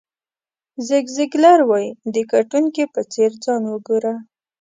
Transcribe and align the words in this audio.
زیګ 0.85 1.05
زیګلر 1.15 1.59
وایي 1.69 1.89
د 2.13 2.15
ګټونکي 2.33 2.83
په 2.93 3.01
څېر 3.11 3.31
ځان 3.43 3.61
وګوره. 3.67 4.13